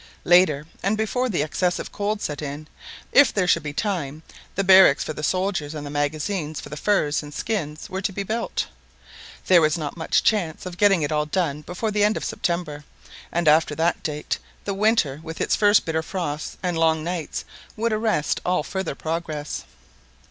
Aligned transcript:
Later, 0.25 0.65
and 0.81 0.97
before 0.97 1.29
the 1.29 1.43
excessive 1.43 1.91
cold 1.91 2.23
set 2.23 2.41
in, 2.41 2.67
if 3.11 3.31
there 3.31 3.45
should 3.47 3.61
be 3.61 3.71
time, 3.71 4.23
the 4.55 4.63
barracks 4.63 5.03
for 5.03 5.13
the 5.13 5.21
soldiers 5.21 5.75
and 5.75 5.85
the 5.85 5.91
magazines 5.91 6.59
for 6.59 6.69
the 6.69 6.75
furs 6.75 7.21
and 7.21 7.31
skins 7.31 7.87
were 7.87 8.01
to 8.01 8.11
be 8.11 8.23
built. 8.23 8.65
There 9.45 9.61
was 9.61 9.77
not 9.77 9.95
much 9.97 10.23
chance 10.23 10.65
of 10.65 10.79
getting 10.79 11.03
it 11.03 11.11
all 11.11 11.27
done 11.27 11.61
before 11.61 11.91
the 11.91 12.03
end 12.03 12.17
of 12.17 12.25
September; 12.25 12.83
and 13.31 13.47
after 13.47 13.75
that 13.75 14.01
date, 14.01 14.39
the 14.65 14.73
winter, 14.73 15.19
with 15.21 15.39
its 15.39 15.55
first 15.55 15.85
bitter 15.85 16.01
frosts 16.01 16.57
and 16.63 16.79
long 16.79 17.03
nights, 17.03 17.45
would 17.77 17.93
arrest 17.93 18.41
all 18.43 18.63
further 18.63 18.95
progress. 18.95 19.65